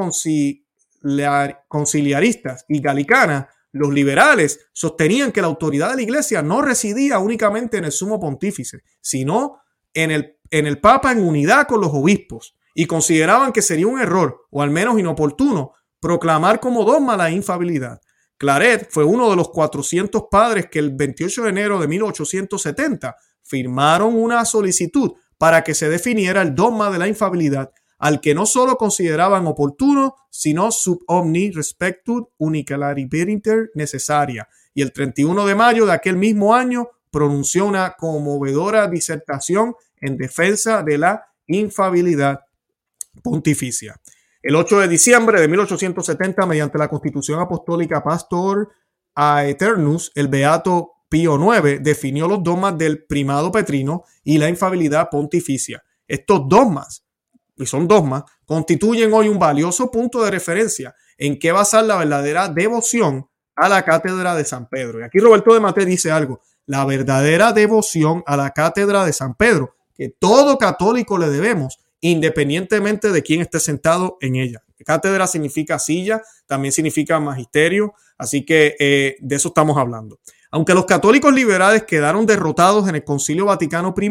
conciliaristas 1.68 2.64
y 2.68 2.80
galicanas, 2.80 3.46
los 3.70 3.92
liberales 3.92 4.58
sostenían 4.72 5.30
que 5.30 5.42
la 5.42 5.46
autoridad 5.46 5.90
de 5.90 5.96
la 5.96 6.02
iglesia 6.02 6.42
no 6.42 6.62
residía 6.62 7.20
únicamente 7.20 7.76
en 7.76 7.84
el 7.84 7.92
sumo 7.92 8.18
pontífice, 8.18 8.80
sino 9.00 9.60
en 9.94 10.10
el, 10.10 10.36
en 10.50 10.66
el 10.66 10.80
papa 10.80 11.12
en 11.12 11.22
unidad 11.22 11.68
con 11.68 11.80
los 11.80 11.90
obispos, 11.92 12.56
y 12.74 12.86
consideraban 12.86 13.52
que 13.52 13.62
sería 13.62 13.86
un 13.86 14.00
error, 14.00 14.48
o 14.50 14.62
al 14.62 14.70
menos 14.70 14.98
inoportuno, 14.98 15.74
proclamar 16.00 16.60
como 16.60 16.84
dogma 16.84 17.16
la 17.16 17.30
infabilidad. 17.30 18.00
Claret 18.36 18.88
fue 18.90 19.04
uno 19.04 19.28
de 19.30 19.36
los 19.36 19.50
400 19.50 20.24
padres 20.30 20.66
que 20.70 20.78
el 20.78 20.92
28 20.92 21.42
de 21.42 21.48
enero 21.50 21.78
de 21.78 21.88
1870 21.88 23.16
firmaron 23.42 24.16
una 24.16 24.44
solicitud 24.44 25.12
para 25.36 25.62
que 25.62 25.74
se 25.74 25.88
definiera 25.88 26.42
el 26.42 26.54
dogma 26.54 26.90
de 26.90 26.98
la 26.98 27.08
infabilidad 27.08 27.70
al 28.00 28.22
que 28.22 28.34
no 28.34 28.46
solo 28.46 28.76
consideraban 28.76 29.46
oportuno, 29.46 30.16
sino 30.30 30.72
sub 30.72 31.04
omni 31.06 31.50
respectud 31.50 32.24
unicalariberinter 32.38 33.70
necesaria. 33.74 34.48
Y 34.72 34.80
el 34.80 34.92
31 34.92 35.44
de 35.44 35.54
mayo 35.54 35.84
de 35.84 35.92
aquel 35.92 36.16
mismo 36.16 36.54
año 36.54 36.88
pronunció 37.10 37.66
una 37.66 37.96
conmovedora 37.96 38.88
disertación 38.88 39.74
en 40.00 40.16
defensa 40.16 40.82
de 40.82 40.96
la 40.96 41.26
infabilidad 41.46 42.40
pontificia. 43.22 44.00
El 44.42 44.56
8 44.56 44.80
de 44.80 44.88
diciembre 44.88 45.40
de 45.40 45.48
1870, 45.48 46.46
mediante 46.46 46.78
la 46.78 46.88
Constitución 46.88 47.40
Apostólica 47.40 48.02
Pastor 48.02 48.70
Aeternus, 49.14 50.12
el 50.14 50.28
Beato 50.28 50.92
Pío 51.08 51.36
IX 51.36 51.82
definió 51.82 52.26
los 52.26 52.42
dogmas 52.42 52.78
del 52.78 53.04
primado 53.04 53.52
petrino 53.52 54.04
y 54.24 54.38
la 54.38 54.48
infabilidad 54.48 55.10
pontificia. 55.10 55.82
Estos 56.06 56.48
dogmas 56.48 57.04
y 57.56 57.66
son 57.66 57.86
dogmas, 57.86 58.24
constituyen 58.46 59.12
hoy 59.12 59.28
un 59.28 59.38
valioso 59.38 59.90
punto 59.90 60.24
de 60.24 60.30
referencia 60.30 60.94
en 61.18 61.38
qué 61.38 61.52
basar 61.52 61.84
la 61.84 61.98
verdadera 61.98 62.48
devoción 62.48 63.28
a 63.54 63.68
la 63.68 63.84
cátedra 63.84 64.34
de 64.34 64.44
San 64.44 64.68
Pedro. 64.68 65.00
Y 65.00 65.02
aquí 65.02 65.18
Roberto 65.18 65.52
de 65.52 65.60
Mate 65.60 65.84
dice 65.84 66.10
algo, 66.10 66.40
la 66.64 66.84
verdadera 66.86 67.52
devoción 67.52 68.22
a 68.26 68.36
la 68.36 68.52
cátedra 68.52 69.04
de 69.04 69.12
San 69.12 69.34
Pedro, 69.34 69.76
que 69.94 70.08
todo 70.08 70.56
católico 70.56 71.18
le 71.18 71.28
debemos, 71.28 71.78
independientemente 72.00 73.10
de 73.10 73.22
quién 73.22 73.40
esté 73.40 73.60
sentado 73.60 74.16
en 74.20 74.36
ella. 74.36 74.62
Cátedra 74.84 75.26
significa 75.26 75.78
silla, 75.78 76.22
también 76.46 76.72
significa 76.72 77.20
magisterio, 77.20 77.94
así 78.16 78.44
que 78.44 78.76
eh, 78.78 79.16
de 79.20 79.36
eso 79.36 79.48
estamos 79.48 79.76
hablando. 79.76 80.18
Aunque 80.50 80.74
los 80.74 80.86
católicos 80.86 81.32
liberales 81.32 81.84
quedaron 81.84 82.26
derrotados 82.26 82.88
en 82.88 82.96
el 82.96 83.04
Concilio 83.04 83.46
Vaticano 83.46 83.94
I, 84.00 84.10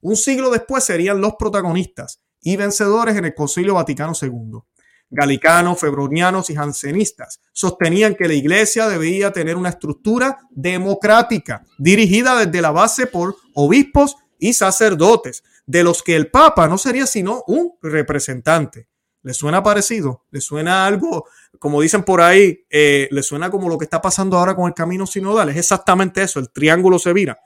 un 0.00 0.16
siglo 0.16 0.50
después 0.50 0.84
serían 0.84 1.20
los 1.20 1.34
protagonistas 1.34 2.20
y 2.40 2.56
vencedores 2.56 3.16
en 3.16 3.24
el 3.24 3.34
Concilio 3.34 3.74
Vaticano 3.74 4.12
II. 4.20 4.60
Galicanos, 5.10 5.78
febronianos 5.78 6.50
y 6.50 6.54
jansenistas 6.56 7.40
sostenían 7.52 8.16
que 8.16 8.26
la 8.26 8.34
iglesia 8.34 8.88
debía 8.88 9.32
tener 9.32 9.56
una 9.56 9.68
estructura 9.68 10.38
democrática 10.50 11.64
dirigida 11.78 12.44
desde 12.44 12.60
la 12.60 12.72
base 12.72 13.06
por 13.06 13.36
obispos 13.54 14.16
y 14.38 14.52
sacerdotes, 14.52 15.44
de 15.66 15.82
los 15.84 16.02
que 16.02 16.16
el 16.16 16.30
Papa 16.30 16.68
no 16.68 16.78
sería 16.78 17.06
sino 17.06 17.42
un 17.46 17.74
representante. 17.82 18.88
¿Le 19.22 19.34
suena 19.34 19.62
parecido? 19.62 20.24
¿Le 20.30 20.40
suena 20.40 20.86
algo, 20.86 21.26
como 21.58 21.80
dicen 21.80 22.04
por 22.04 22.20
ahí, 22.20 22.64
eh, 22.70 23.08
le 23.10 23.22
suena 23.24 23.50
como 23.50 23.68
lo 23.68 23.76
que 23.76 23.84
está 23.84 24.00
pasando 24.00 24.38
ahora 24.38 24.54
con 24.54 24.68
el 24.68 24.74
camino 24.74 25.04
sinodal? 25.04 25.48
Es 25.48 25.56
exactamente 25.56 26.22
eso, 26.22 26.38
el 26.38 26.50
triángulo 26.50 26.98
se 27.00 27.12
vira. 27.12 27.40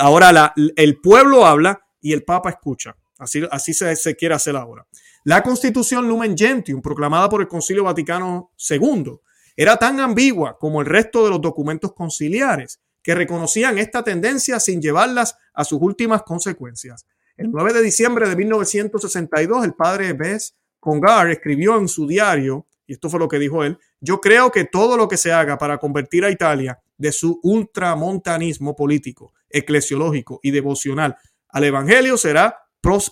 Ahora 0.00 0.52
el 0.76 1.00
pueblo 1.00 1.46
habla 1.46 1.80
y 2.00 2.12
el 2.12 2.24
Papa 2.24 2.50
escucha. 2.50 2.94
Así, 3.18 3.72
se, 3.72 4.16
quiere 4.16 4.34
hacer 4.34 4.56
ahora. 4.56 4.86
La 5.24 5.42
Constitución 5.42 6.06
Lumen 6.06 6.36
Gentium, 6.36 6.82
proclamada 6.82 7.28
por 7.28 7.40
el 7.40 7.48
Concilio 7.48 7.84
Vaticano 7.84 8.52
II, 8.68 9.12
era 9.56 9.76
tan 9.78 10.00
ambigua 10.00 10.58
como 10.58 10.82
el 10.82 10.86
resto 10.86 11.24
de 11.24 11.30
los 11.30 11.40
documentos 11.40 11.94
conciliares 11.94 12.80
que 13.02 13.14
reconocían 13.14 13.78
esta 13.78 14.02
tendencia 14.02 14.60
sin 14.60 14.82
llevarlas 14.82 15.36
a 15.54 15.64
sus 15.64 15.80
últimas 15.80 16.22
consecuencias. 16.22 17.06
El 17.36 17.50
9 17.50 17.72
de 17.72 17.82
diciembre 17.82 18.28
de 18.28 18.36
1962, 18.36 19.64
el 19.64 19.74
padre 19.74 20.12
Bess 20.12 20.56
Congar 20.78 21.30
escribió 21.30 21.78
en 21.78 21.88
su 21.88 22.06
diario, 22.06 22.66
y 22.86 22.92
esto 22.92 23.10
fue 23.10 23.18
lo 23.18 23.28
que 23.28 23.38
dijo 23.38 23.64
él, 23.64 23.78
yo 24.00 24.20
creo 24.20 24.52
que 24.52 24.64
todo 24.64 24.96
lo 24.96 25.08
que 25.08 25.16
se 25.16 25.32
haga 25.32 25.58
para 25.58 25.78
convertir 25.78 26.24
a 26.24 26.30
Italia 26.30 26.80
de 26.96 27.10
su 27.10 27.40
ultramontanismo 27.42 28.76
político, 28.76 29.32
eclesiológico 29.48 30.40
y 30.42 30.50
devocional 30.50 31.16
al 31.48 31.64
Evangelio 31.64 32.16
será 32.16 32.58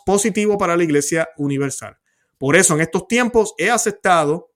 positivo 0.05 0.59
para 0.59 0.77
la 0.77 0.85
Iglesia 0.85 1.29
Universal. 1.37 1.97
Por 2.39 2.57
eso 2.57 2.75
en 2.75 2.83
estos 2.83 3.09
tiempos 3.09 3.55
he 3.57 3.71
aceptado 3.71 4.51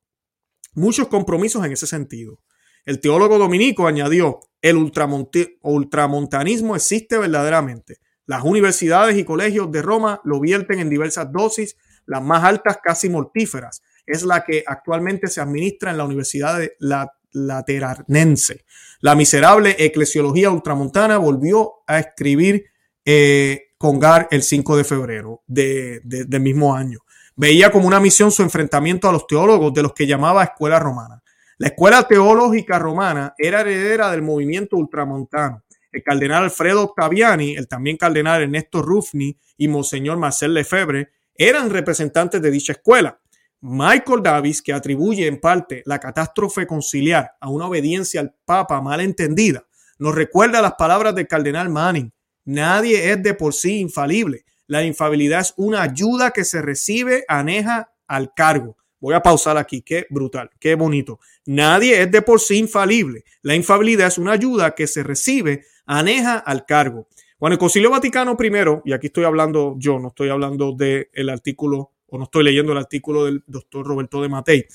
muchos 0.75 1.09
compromisos 1.09 1.65
en 1.65 1.73
ese 1.73 1.87
sentido. 1.87 2.41
El 2.85 3.01
teólogo 3.01 3.39
dominico 3.39 3.87
añadió, 3.87 4.41
el 4.61 4.77
ultramontanismo 4.77 6.77
existe 6.77 7.19
verdaderamente. 7.19 7.99
Las 8.27 8.43
universidades 8.43 9.17
y 9.17 9.25
colegios 9.25 9.71
de 9.71 9.83
Roma 9.83 10.21
lo 10.25 10.41
vierten 10.41 10.81
en 10.81 10.91
diversas 10.91 11.31
dosis, 11.33 11.77
las 12.07 12.23
más 12.23 12.45
altas 12.45 12.79
casi 12.83 13.09
mortíferas. 13.09 13.83
Es 14.05 14.23
la 14.23 14.45
que 14.45 14.65
actualmente 14.67 15.29
se 15.29 15.41
administra 15.41 15.91
en 15.91 15.99
la 15.99 16.05
Universidad 16.05 16.59
de 16.59 16.77
la 16.79 17.13
Lateranense. 17.33 18.65
La 19.01 19.15
miserable 19.15 19.77
eclesiología 19.79 20.51
ultramontana 20.51 21.19
volvió 21.19 21.75
a 21.87 21.99
escribir 21.99 22.65
eh, 23.05 23.63
Congar 23.79 24.27
el 24.31 24.43
5 24.43 24.79
de 24.79 24.85
febrero 24.85 25.43
de, 25.47 26.01
del 26.03 26.41
mismo 26.41 26.75
año. 26.75 27.01
Veía 27.37 27.71
como 27.71 27.87
una 27.87 28.01
misión 28.01 28.31
su 28.31 28.43
enfrentamiento 28.43 29.07
a 29.07 29.13
los 29.13 29.27
teólogos 29.27 29.75
de 29.75 29.83
los 29.83 29.93
que 29.93 30.07
llamaba 30.07 30.43
escuela 30.43 30.79
romana. 30.79 31.23
La 31.59 31.69
escuela 31.69 32.03
teológica 32.09 32.79
romana 32.79 33.35
era 33.37 33.61
heredera 33.61 34.11
del 34.11 34.23
movimiento 34.23 34.79
ultramontano. 34.79 35.63
El 35.97 36.03
cardenal 36.03 36.45
Alfredo 36.45 36.83
Octaviani, 36.83 37.57
el 37.57 37.69
también 37.69 37.97
cardenal 37.97 38.43
Ernesto 38.43 38.83
Ruffni 38.83 39.39
y 39.57 39.67
Monseñor 39.67 40.19
Marcel 40.19 40.53
Lefebvre 40.53 41.09
eran 41.35 41.71
representantes 41.71 42.43
de 42.43 42.51
dicha 42.51 42.73
escuela. 42.73 43.19
Michael 43.63 44.23
Davis, 44.23 44.61
que 44.61 44.75
atribuye 44.75 45.27
en 45.27 45.41
parte 45.41 45.83
la 45.87 45.99
catástrofe 45.99 46.67
conciliar 46.67 47.33
a 47.41 47.49
una 47.49 47.67
obediencia 47.67 48.21
al 48.21 48.35
Papa 48.45 48.83
mal 48.83 49.01
entendida, 49.01 49.65
nos 49.99 50.15
recuerda 50.15 50.61
las 50.61 50.75
palabras 50.75 51.15
del 51.15 51.27
cardenal 51.27 51.71
Manning, 51.71 52.13
Nadie 52.45 53.11
es 53.11 53.23
de 53.23 53.33
por 53.33 53.55
sí 53.55 53.81
infalible. 53.81 54.45
La 54.67 54.85
infabilidad 54.85 55.41
es 55.41 55.55
una 55.57 55.81
ayuda 55.81 56.31
que 56.31 56.45
se 56.45 56.61
recibe 56.61 57.25
aneja 57.27 57.91
al 58.07 58.35
cargo. 58.35 58.77
Voy 59.01 59.15
a 59.15 59.21
pausar 59.21 59.57
aquí, 59.59 59.83
qué 59.83 60.07
brutal, 60.11 60.51
qué 60.59 60.75
bonito. 60.75 61.21
Nadie 61.45 62.03
es 62.03 62.11
de 62.11 62.23
por 62.23 62.41
sí 62.41 62.57
infalible. 62.57 63.25
La 63.43 63.55
infabilidad 63.55 64.09
es 64.09 64.19
una 64.19 64.33
ayuda 64.33 64.75
que 64.75 64.87
se 64.87 65.03
recibe 65.03 65.65
aneja 65.87 66.39
al 66.39 66.65
cargo. 66.67 67.09
Cuando 67.39 67.55
el 67.55 67.59
Concilio 67.59 67.91
Vaticano 67.91 68.37
I, 68.41 68.91
y 68.91 68.93
aquí 68.93 69.09
estoy 69.09 69.25
hablando 69.25 69.77
yo, 69.79 69.99
no 69.99 70.09
estoy 70.09 70.31
hablando 70.31 70.73
del 70.73 71.29
artículo, 71.29 71.93
o 72.07 72.19
no 72.19 72.25
estoy 72.25 72.45
leyendo 72.45 72.73
el 72.73 72.79
artículo 72.79 73.27
del 73.27 73.45
doctor 73.47 73.87
Roberto 73.87 74.23
de 74.23 74.29
Matei, 74.29 74.67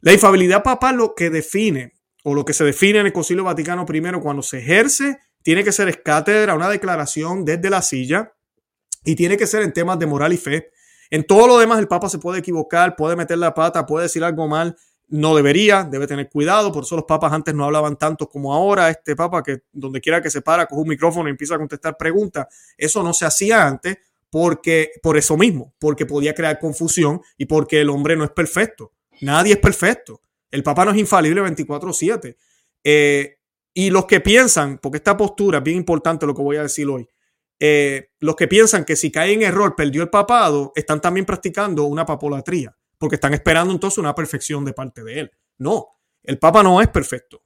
la 0.00 0.12
infabilidad 0.12 0.62
papal 0.62 0.96
lo 0.96 1.14
que 1.14 1.30
define, 1.30 1.92
o 2.24 2.34
lo 2.34 2.44
que 2.44 2.54
se 2.54 2.64
define 2.64 3.00
en 3.00 3.06
el 3.06 3.12
Concilio 3.12 3.44
Vaticano 3.44 3.84
I, 3.88 4.20
cuando 4.20 4.42
se 4.42 4.58
ejerce 4.58 5.18
tiene 5.42 5.64
que 5.64 5.72
ser 5.72 6.02
cátedra, 6.02 6.54
una 6.54 6.68
declaración 6.68 7.44
desde 7.44 7.68
la 7.68 7.82
silla 7.82 8.32
y 9.04 9.16
tiene 9.16 9.36
que 9.36 9.46
ser 9.46 9.62
en 9.62 9.72
temas 9.72 9.98
de 9.98 10.06
moral 10.06 10.32
y 10.32 10.36
fe. 10.36 10.70
En 11.12 11.24
todo 11.24 11.46
lo 11.46 11.58
demás 11.58 11.78
el 11.78 11.88
Papa 11.88 12.08
se 12.08 12.18
puede 12.18 12.38
equivocar, 12.38 12.96
puede 12.96 13.16
meter 13.16 13.36
la 13.36 13.52
pata, 13.52 13.84
puede 13.84 14.04
decir 14.04 14.24
algo 14.24 14.48
mal, 14.48 14.74
no 15.08 15.36
debería, 15.36 15.84
debe 15.84 16.06
tener 16.06 16.30
cuidado, 16.30 16.72
por 16.72 16.84
eso 16.84 16.96
los 16.96 17.04
papas 17.04 17.30
antes 17.34 17.54
no 17.54 17.66
hablaban 17.66 17.98
tanto 17.98 18.26
como 18.30 18.54
ahora, 18.54 18.88
este 18.88 19.14
papa 19.14 19.42
que 19.42 19.64
donde 19.70 20.00
quiera 20.00 20.22
que 20.22 20.30
se 20.30 20.40
para, 20.40 20.64
coge 20.64 20.80
un 20.80 20.88
micrófono 20.88 21.28
y 21.28 21.32
empieza 21.32 21.56
a 21.56 21.58
contestar 21.58 21.98
preguntas, 21.98 22.46
eso 22.78 23.02
no 23.02 23.12
se 23.12 23.26
hacía 23.26 23.66
antes 23.66 23.98
porque 24.30 24.92
por 25.02 25.18
eso 25.18 25.36
mismo, 25.36 25.74
porque 25.78 26.06
podía 26.06 26.34
crear 26.34 26.58
confusión 26.58 27.20
y 27.36 27.44
porque 27.44 27.82
el 27.82 27.90
hombre 27.90 28.16
no 28.16 28.24
es 28.24 28.30
perfecto, 28.30 28.92
nadie 29.20 29.52
es 29.52 29.58
perfecto, 29.58 30.22
el 30.50 30.62
papa 30.62 30.86
no 30.86 30.92
es 30.92 30.96
infalible 30.96 31.42
24/7. 31.42 32.38
Eh, 32.82 33.36
y 33.74 33.90
los 33.90 34.06
que 34.06 34.20
piensan, 34.20 34.78
porque 34.78 34.96
esta 34.96 35.14
postura 35.18 35.58
es 35.58 35.64
bien 35.64 35.76
importante 35.76 36.24
lo 36.24 36.34
que 36.34 36.40
voy 36.40 36.56
a 36.56 36.62
decir 36.62 36.88
hoy, 36.88 37.06
eh, 37.64 38.10
los 38.18 38.34
que 38.34 38.48
piensan 38.48 38.84
que 38.84 38.96
si 38.96 39.12
cae 39.12 39.32
en 39.32 39.42
error 39.42 39.76
perdió 39.76 40.02
el 40.02 40.10
papado, 40.10 40.72
están 40.74 41.00
también 41.00 41.24
practicando 41.24 41.84
una 41.84 42.04
papolatría, 42.04 42.76
porque 42.98 43.14
están 43.14 43.34
esperando 43.34 43.72
entonces 43.72 43.98
una 43.98 44.16
perfección 44.16 44.64
de 44.64 44.72
parte 44.72 45.04
de 45.04 45.20
él. 45.20 45.30
No, 45.58 45.86
el 46.24 46.40
papa 46.40 46.64
no 46.64 46.80
es 46.80 46.88
perfecto. 46.88 47.44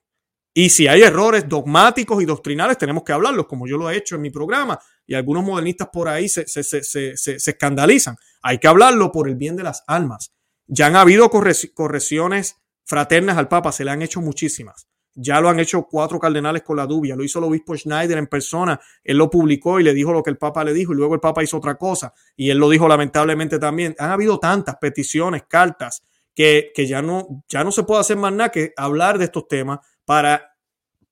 Y 0.55 0.71
si 0.71 0.89
hay 0.89 1.03
errores 1.03 1.47
dogmáticos 1.47 2.23
y 2.23 2.25
doctrinales, 2.25 2.79
tenemos 2.79 3.03
que 3.03 3.13
hablarlos, 3.13 3.47
como 3.47 3.67
yo 3.67 3.77
lo 3.77 3.91
he 3.91 3.97
hecho 3.99 4.15
en 4.15 4.23
mi 4.23 4.31
programa, 4.31 4.79
y 5.07 5.13
algunos 5.13 5.45
modernistas 5.45 5.91
por 5.93 6.09
ahí 6.09 6.31
se, 6.31 6.49
se, 6.49 6.63
se, 6.65 7.15
se 7.15 7.35
escandalizan. 7.35 8.17
Hay 8.41 8.57
que 8.57 8.69
hablarlo 8.69 9.13
por 9.13 9.29
el 9.29 9.35
bien 9.35 9.55
de 9.55 9.65
las 9.65 9.85
almas. 9.87 10.33
Ya 10.67 10.87
han 10.87 10.97
habido 10.97 11.29
correcciones 11.29 12.57
fraternas 12.87 13.37
al 13.37 13.49
Papa, 13.49 13.71
se 13.71 13.85
le 13.85 13.91
han 13.91 14.01
hecho 14.01 14.23
muchísimas. 14.23 14.89
Ya 15.19 15.41
lo 15.41 15.49
han 15.49 15.59
hecho 15.59 15.87
cuatro 15.91 16.21
cardenales 16.21 16.63
con 16.63 16.77
la 16.77 16.87
dubia. 16.87 17.17
Lo 17.17 17.25
hizo 17.25 17.39
el 17.39 17.47
obispo 17.47 17.75
Schneider 17.75 18.19
en 18.19 18.27
persona. 18.27 18.79
Él 19.03 19.17
lo 19.17 19.31
publicó 19.31 19.81
y 19.81 19.83
le 19.83 19.95
dijo 19.95 20.13
lo 20.13 20.23
que 20.23 20.29
el 20.29 20.37
Papa 20.37 20.63
le 20.63 20.75
dijo. 20.75 20.93
Y 20.93 20.97
luego 20.97 21.15
el 21.15 21.21
Papa 21.21 21.43
hizo 21.43 21.57
otra 21.57 21.77
cosa. 21.77 22.13
Y 22.37 22.51
él 22.51 22.59
lo 22.59 22.69
dijo 22.69 22.87
lamentablemente 22.87 23.59
también. 23.59 23.97
Han 23.99 24.11
habido 24.11 24.39
tantas 24.39 24.77
peticiones, 24.77 25.45
cartas, 25.49 26.05
que, 26.35 26.71
que 26.75 26.87
ya, 26.87 27.01
no, 27.01 27.45
ya 27.49 27.65
no 27.65 27.73
se 27.73 27.85
puede 27.85 28.03
hacer 28.03 28.19
más 28.19 28.33
nada 28.33 28.51
que 28.51 28.75
hablar 28.77 29.17
de 29.17 29.25
estos 29.25 29.49
temas 29.49 29.79
para 30.05 30.55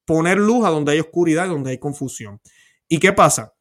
poner 0.04 0.38
luz 0.38 0.66
a 0.66 0.70
donde 0.70 0.92
hay 0.92 1.00
oscuridad, 1.00 1.48
donde 1.48 1.70
hay 1.70 1.78
confusión. 1.78 2.42
¿Y 2.88 2.98
qué 2.98 3.14
pasa? 3.14 3.54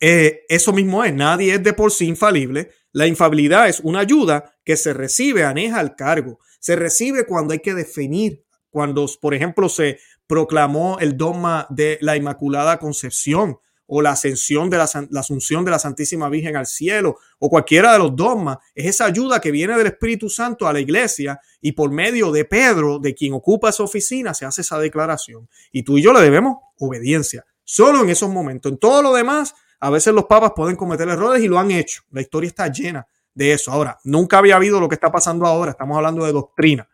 Eh, 0.00 0.44
eso 0.48 0.72
mismo 0.72 1.04
es, 1.04 1.12
nadie 1.12 1.54
es 1.54 1.62
de 1.62 1.72
por 1.72 1.92
sí 1.92 2.06
infalible. 2.06 2.70
La 2.92 3.06
infabilidad 3.06 3.68
es 3.68 3.80
una 3.80 4.00
ayuda 4.00 4.56
que 4.64 4.76
se 4.76 4.92
recibe, 4.92 5.44
aneja 5.44 5.78
al 5.78 5.96
cargo. 5.96 6.38
Se 6.58 6.76
recibe 6.76 7.26
cuando 7.26 7.52
hay 7.52 7.60
que 7.60 7.74
definir 7.74 8.44
cuando, 8.70 9.06
por 9.20 9.34
ejemplo, 9.34 9.68
se 9.68 9.98
proclamó 10.26 10.98
el 11.00 11.16
dogma 11.16 11.66
de 11.70 11.98
la 12.00 12.16
Inmaculada 12.16 12.78
Concepción 12.78 13.58
o 13.92 14.00
la 14.00 14.12
ascensión 14.12 14.70
de 14.70 14.78
la, 14.78 14.84
asunción 14.84 15.64
de 15.64 15.72
la 15.72 15.80
Santísima 15.80 16.28
Virgen 16.28 16.56
al 16.56 16.66
cielo 16.66 17.18
o 17.40 17.50
cualquiera 17.50 17.92
de 17.92 17.98
los 17.98 18.14
dogmas, 18.14 18.58
es 18.72 18.86
esa 18.86 19.06
ayuda 19.06 19.40
que 19.40 19.50
viene 19.50 19.76
del 19.76 19.88
Espíritu 19.88 20.30
Santo 20.30 20.68
a 20.68 20.72
la 20.72 20.78
iglesia 20.78 21.40
y 21.60 21.72
por 21.72 21.90
medio 21.90 22.30
de 22.30 22.44
Pedro, 22.44 23.00
de 23.00 23.12
quien 23.16 23.32
ocupa 23.32 23.70
esa 23.70 23.82
oficina, 23.82 24.32
se 24.32 24.46
hace 24.46 24.60
esa 24.60 24.78
declaración. 24.78 25.48
Y 25.72 25.82
tú 25.82 25.98
y 25.98 26.02
yo 26.02 26.12
le 26.12 26.20
debemos 26.20 26.58
obediencia. 26.78 27.44
Solo 27.64 28.02
en 28.04 28.10
esos 28.10 28.30
momentos. 28.30 28.70
En 28.70 28.78
todo 28.78 29.02
lo 29.02 29.12
demás, 29.12 29.54
a 29.80 29.90
veces 29.90 30.14
los 30.14 30.26
papas 30.26 30.52
pueden 30.54 30.76
cometer 30.76 31.08
errores 31.08 31.42
y 31.42 31.48
lo 31.48 31.58
han 31.58 31.72
hecho. 31.72 32.02
La 32.12 32.20
historia 32.20 32.46
está 32.46 32.68
llena 32.68 33.08
de 33.34 33.52
eso. 33.52 33.72
Ahora, 33.72 33.98
nunca 34.04 34.38
había 34.38 34.54
habido 34.54 34.78
lo 34.78 34.88
que 34.88 34.94
está 34.94 35.10
pasando 35.10 35.46
ahora. 35.46 35.72
Estamos 35.72 35.96
hablando 35.96 36.24
de 36.24 36.30
doctrina 36.32 36.88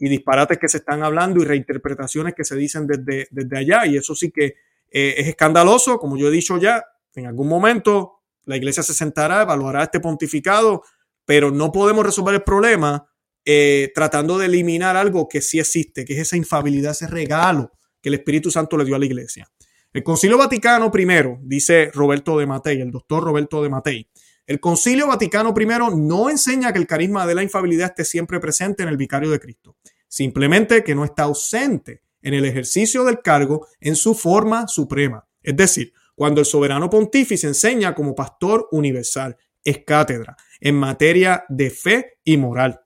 y 0.00 0.08
disparates 0.08 0.58
que 0.58 0.68
se 0.68 0.78
están 0.78 1.04
hablando 1.04 1.40
y 1.40 1.44
reinterpretaciones 1.44 2.34
que 2.34 2.42
se 2.42 2.56
dicen 2.56 2.86
desde, 2.86 3.28
desde 3.30 3.58
allá. 3.58 3.86
Y 3.86 3.98
eso 3.98 4.14
sí 4.14 4.32
que 4.32 4.56
eh, 4.90 5.14
es 5.18 5.28
escandaloso, 5.28 5.98
como 5.98 6.16
yo 6.16 6.28
he 6.28 6.30
dicho 6.30 6.56
ya, 6.58 6.84
en 7.14 7.26
algún 7.26 7.48
momento 7.48 8.22
la 8.46 8.56
iglesia 8.56 8.82
se 8.82 8.94
sentará, 8.94 9.42
evaluará 9.42 9.84
este 9.84 10.00
pontificado, 10.00 10.82
pero 11.26 11.50
no 11.50 11.70
podemos 11.70 12.04
resolver 12.04 12.34
el 12.34 12.42
problema 12.42 13.06
eh, 13.44 13.92
tratando 13.94 14.38
de 14.38 14.46
eliminar 14.46 14.96
algo 14.96 15.28
que 15.28 15.42
sí 15.42 15.60
existe, 15.60 16.06
que 16.06 16.14
es 16.14 16.20
esa 16.20 16.36
infabilidad, 16.36 16.92
ese 16.92 17.06
regalo 17.06 17.72
que 18.00 18.08
el 18.08 18.14
Espíritu 18.14 18.50
Santo 18.50 18.78
le 18.78 18.86
dio 18.86 18.96
a 18.96 18.98
la 18.98 19.04
iglesia. 19.04 19.50
El 19.92 20.02
Concilio 20.02 20.38
Vaticano 20.38 20.90
I, 20.94 21.38
dice 21.42 21.90
Roberto 21.92 22.38
de 22.38 22.46
Matei, 22.46 22.80
el 22.80 22.90
doctor 22.90 23.22
Roberto 23.22 23.62
de 23.62 23.68
Matei, 23.68 24.08
el 24.46 24.60
Concilio 24.60 25.06
Vaticano 25.06 25.54
I 25.56 25.66
no 25.96 26.30
enseña 26.30 26.72
que 26.72 26.78
el 26.78 26.86
carisma 26.86 27.26
de 27.26 27.34
la 27.34 27.42
infabilidad 27.42 27.90
esté 27.90 28.04
siempre 28.04 28.40
presente 28.40 28.82
en 28.82 28.88
el 28.88 28.96
vicario 28.96 29.30
de 29.30 29.38
Cristo 29.38 29.76
simplemente 30.10 30.82
que 30.82 30.94
no 30.94 31.04
está 31.04 31.22
ausente 31.22 32.02
en 32.20 32.34
el 32.34 32.44
ejercicio 32.44 33.04
del 33.04 33.22
cargo 33.22 33.66
en 33.80 33.96
su 33.96 34.14
forma 34.14 34.66
suprema. 34.68 35.26
Es 35.40 35.56
decir, 35.56 35.92
cuando 36.14 36.40
el 36.40 36.46
soberano 36.46 36.90
pontífice 36.90 37.46
enseña 37.46 37.94
como 37.94 38.14
pastor 38.14 38.68
universal, 38.72 39.38
es 39.64 39.84
cátedra 39.86 40.36
en 40.60 40.74
materia 40.74 41.44
de 41.48 41.70
fe 41.70 42.18
y 42.24 42.36
moral. 42.36 42.80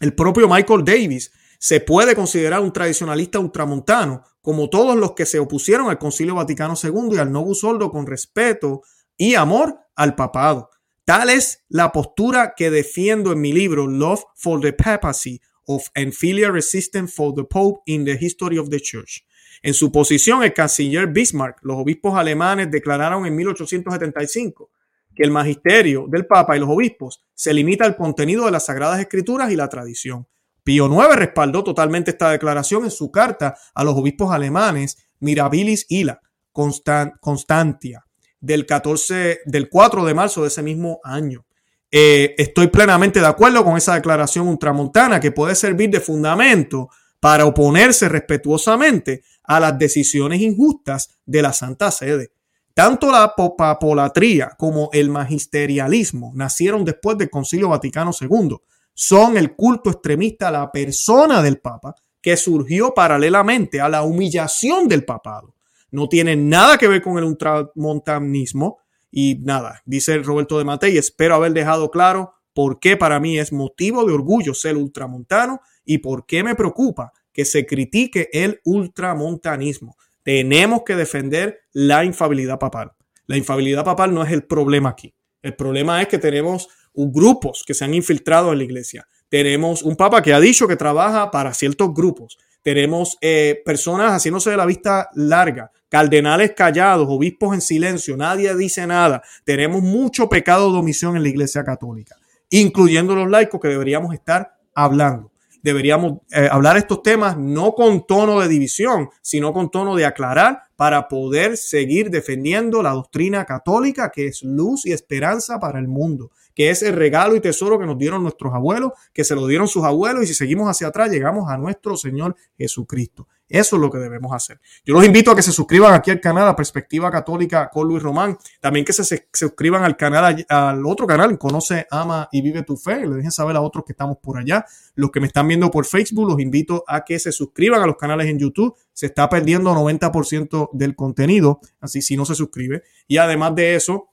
El 0.00 0.14
propio 0.14 0.48
Michael 0.48 0.84
Davis 0.84 1.32
se 1.58 1.80
puede 1.80 2.14
considerar 2.14 2.60
un 2.60 2.72
tradicionalista 2.72 3.38
ultramontano, 3.38 4.22
como 4.40 4.68
todos 4.68 4.96
los 4.96 5.12
que 5.12 5.26
se 5.26 5.38
opusieron 5.38 5.88
al 5.88 5.98
Concilio 5.98 6.34
Vaticano 6.34 6.74
II 6.82 7.16
y 7.16 7.18
al 7.18 7.32
Novus 7.32 7.64
Ordo 7.64 7.90
con 7.90 8.06
respeto 8.06 8.82
y 9.16 9.34
amor 9.34 9.78
al 9.94 10.14
papado. 10.14 10.70
Tal 11.04 11.30
es 11.30 11.64
la 11.68 11.90
postura 11.90 12.54
que 12.56 12.70
defiendo 12.70 13.32
en 13.32 13.40
mi 13.40 13.52
libro 13.52 13.86
Love 13.86 14.24
for 14.36 14.60
the 14.60 14.72
Papacy 14.72 15.40
of 15.68 15.84
Enfilia 15.94 16.50
Resistance 16.50 17.12
for 17.14 17.32
the 17.34 17.44
Pope 17.44 17.82
in 17.86 18.04
the 18.04 18.16
History 18.18 18.58
of 18.58 18.70
the 18.70 18.80
Church. 18.80 19.24
En 19.62 19.74
su 19.74 19.92
posición, 19.92 20.42
el 20.42 20.52
canciller 20.52 21.06
Bismarck, 21.06 21.58
los 21.62 21.76
obispos 21.76 22.16
alemanes 22.16 22.70
declararon 22.70 23.26
en 23.26 23.36
1875 23.36 24.70
que 25.14 25.22
el 25.22 25.30
magisterio 25.30 26.06
del 26.08 26.26
Papa 26.26 26.56
y 26.56 26.60
los 26.60 26.68
obispos 26.68 27.24
se 27.34 27.52
limita 27.52 27.84
al 27.84 27.96
contenido 27.96 28.46
de 28.46 28.52
las 28.52 28.66
Sagradas 28.66 29.00
Escrituras 29.00 29.50
y 29.50 29.56
la 29.56 29.68
tradición. 29.68 30.26
Pío 30.62 30.86
IX 30.86 31.16
respaldó 31.16 31.64
totalmente 31.64 32.12
esta 32.12 32.30
declaración 32.30 32.84
en 32.84 32.90
su 32.90 33.10
carta 33.10 33.56
a 33.74 33.84
los 33.84 33.94
obispos 33.94 34.32
alemanes 34.32 34.96
Mirabilis 35.20 35.86
Ila 35.88 36.20
Constantia 36.52 38.04
del 38.40 38.66
14 38.66 39.40
del 39.44 39.68
4 39.68 40.04
de 40.04 40.14
marzo 40.14 40.42
de 40.42 40.48
ese 40.48 40.62
mismo 40.62 41.00
año. 41.02 41.47
Eh, 41.90 42.34
estoy 42.36 42.66
plenamente 42.68 43.20
de 43.20 43.26
acuerdo 43.26 43.64
con 43.64 43.76
esa 43.76 43.94
declaración 43.94 44.46
ultramontana 44.46 45.20
que 45.20 45.32
puede 45.32 45.54
servir 45.54 45.90
de 45.90 46.00
fundamento 46.00 46.90
para 47.20 47.46
oponerse 47.46 48.08
respetuosamente 48.08 49.22
a 49.44 49.58
las 49.58 49.78
decisiones 49.78 50.40
injustas 50.40 51.18
de 51.24 51.42
la 51.42 51.52
Santa 51.52 51.90
Sede. 51.90 52.32
Tanto 52.74 53.10
la 53.10 53.34
papolatría 53.34 54.50
como 54.56 54.90
el 54.92 55.10
magisterialismo 55.10 56.30
nacieron 56.34 56.84
después 56.84 57.18
del 57.18 57.30
Concilio 57.30 57.70
Vaticano 57.70 58.12
II. 58.18 58.56
Son 58.94 59.36
el 59.36 59.56
culto 59.56 59.90
extremista 59.90 60.48
a 60.48 60.52
la 60.52 60.70
persona 60.70 61.42
del 61.42 61.58
Papa 61.58 61.94
que 62.20 62.36
surgió 62.36 62.92
paralelamente 62.94 63.80
a 63.80 63.88
la 63.88 64.02
humillación 64.02 64.86
del 64.86 65.04
papado. 65.04 65.54
No 65.90 66.08
tiene 66.08 66.36
nada 66.36 66.76
que 66.76 66.86
ver 66.86 67.02
con 67.02 67.18
el 67.18 67.24
ultramontanismo, 67.24 68.78
y 69.10 69.36
nada, 69.42 69.82
dice 69.84 70.18
Roberto 70.18 70.58
de 70.58 70.64
Matei, 70.64 70.98
espero 70.98 71.34
haber 71.34 71.52
dejado 71.52 71.90
claro 71.90 72.34
por 72.52 72.80
qué 72.80 72.96
para 72.96 73.20
mí 73.20 73.38
es 73.38 73.52
motivo 73.52 74.04
de 74.04 74.12
orgullo 74.12 74.54
ser 74.54 74.76
ultramontano 74.76 75.60
y 75.84 75.98
por 75.98 76.26
qué 76.26 76.42
me 76.42 76.54
preocupa 76.54 77.12
que 77.32 77.44
se 77.44 77.66
critique 77.66 78.28
el 78.32 78.60
ultramontanismo. 78.64 79.96
Tenemos 80.22 80.82
que 80.84 80.96
defender 80.96 81.60
la 81.72 82.04
infabilidad 82.04 82.58
papal. 82.58 82.92
La 83.26 83.36
infabilidad 83.36 83.84
papal 83.84 84.12
no 84.12 84.24
es 84.24 84.32
el 84.32 84.42
problema 84.44 84.90
aquí. 84.90 85.14
El 85.40 85.54
problema 85.54 86.02
es 86.02 86.08
que 86.08 86.18
tenemos 86.18 86.68
grupos 86.94 87.62
que 87.66 87.74
se 87.74 87.84
han 87.84 87.94
infiltrado 87.94 88.52
en 88.52 88.58
la 88.58 88.64
iglesia. 88.64 89.06
Tenemos 89.28 89.82
un 89.82 89.94
papa 89.94 90.20
que 90.20 90.32
ha 90.32 90.40
dicho 90.40 90.66
que 90.66 90.76
trabaja 90.76 91.30
para 91.30 91.54
ciertos 91.54 91.94
grupos. 91.94 92.38
Tenemos 92.62 93.16
eh, 93.20 93.62
personas 93.64 94.12
haciéndose 94.12 94.50
de 94.50 94.56
la 94.56 94.66
vista 94.66 95.08
larga 95.14 95.70
cardenales 95.88 96.52
callados, 96.52 97.06
obispos 97.08 97.54
en 97.54 97.60
silencio, 97.60 98.16
nadie 98.16 98.54
dice 98.56 98.86
nada. 98.86 99.22
Tenemos 99.44 99.82
mucho 99.82 100.28
pecado 100.28 100.72
de 100.72 100.78
omisión 100.78 101.16
en 101.16 101.22
la 101.22 101.28
Iglesia 101.28 101.64
Católica, 101.64 102.16
incluyendo 102.50 103.14
los 103.14 103.30
laicos 103.30 103.60
que 103.60 103.68
deberíamos 103.68 104.14
estar 104.14 104.56
hablando. 104.74 105.32
Deberíamos 105.62 106.20
eh, 106.30 106.48
hablar 106.50 106.76
estos 106.76 107.02
temas 107.02 107.36
no 107.36 107.74
con 107.74 108.06
tono 108.06 108.40
de 108.40 108.48
división, 108.48 109.10
sino 109.20 109.52
con 109.52 109.70
tono 109.70 109.96
de 109.96 110.06
aclarar 110.06 110.62
para 110.76 111.08
poder 111.08 111.56
seguir 111.56 112.10
defendiendo 112.10 112.82
la 112.82 112.92
doctrina 112.92 113.44
católica 113.44 114.10
que 114.10 114.28
es 114.28 114.44
luz 114.44 114.86
y 114.86 114.92
esperanza 114.92 115.58
para 115.58 115.80
el 115.80 115.88
mundo, 115.88 116.30
que 116.54 116.70
es 116.70 116.82
el 116.82 116.94
regalo 116.94 117.34
y 117.34 117.40
tesoro 117.40 117.78
que 117.78 117.86
nos 117.86 117.98
dieron 117.98 118.22
nuestros 118.22 118.54
abuelos, 118.54 118.92
que 119.12 119.24
se 119.24 119.34
lo 119.34 119.46
dieron 119.46 119.66
sus 119.66 119.84
abuelos 119.84 120.22
y 120.22 120.26
si 120.28 120.34
seguimos 120.34 120.68
hacia 120.68 120.86
atrás 120.86 121.10
llegamos 121.10 121.50
a 121.50 121.58
nuestro 121.58 121.96
Señor 121.96 122.36
Jesucristo. 122.56 123.26
Eso 123.48 123.76
es 123.76 123.82
lo 123.82 123.90
que 123.90 123.98
debemos 123.98 124.32
hacer. 124.32 124.60
Yo 124.84 124.94
los 124.94 125.04
invito 125.04 125.30
a 125.30 125.36
que 125.36 125.42
se 125.42 125.52
suscriban 125.52 125.94
aquí 125.94 126.10
al 126.10 126.20
canal 126.20 126.48
a 126.48 126.54
Perspectiva 126.54 127.10
Católica 127.10 127.70
con 127.70 127.88
Luis 127.88 128.02
Román. 128.02 128.36
También 128.60 128.84
que 128.84 128.92
se, 128.92 129.28
suscriban 129.32 129.84
al 129.84 129.96
canal, 129.96 130.44
al 130.48 130.86
otro 130.86 131.06
canal, 131.06 131.38
Conoce, 131.38 131.86
Ama 131.90 132.28
y 132.30 132.42
Vive 132.42 132.62
tu 132.62 132.76
Fe. 132.76 133.06
Le 133.06 133.16
dejen 133.16 133.32
saber 133.32 133.56
a 133.56 133.60
otros 133.60 133.84
que 133.84 133.92
estamos 133.92 134.18
por 134.18 134.38
allá. 134.38 134.66
Los 134.94 135.10
que 135.10 135.20
me 135.20 135.26
están 135.26 135.48
viendo 135.48 135.70
por 135.70 135.86
Facebook, 135.86 136.28
los 136.28 136.40
invito 136.40 136.84
a 136.86 137.04
que 137.04 137.18
se 137.18 137.32
suscriban 137.32 137.80
a 137.82 137.86
los 137.86 137.96
canales 137.96 138.26
en 138.26 138.38
YouTube. 138.38 138.74
Se 138.92 139.06
está 139.06 139.28
perdiendo 139.28 139.72
90% 139.74 140.70
del 140.72 140.94
contenido, 140.94 141.60
así 141.80 142.02
si 142.02 142.16
no 142.16 142.24
se 142.24 142.34
suscribe. 142.34 142.82
Y 143.06 143.16
además 143.16 143.54
de 143.54 143.76
eso, 143.76 144.10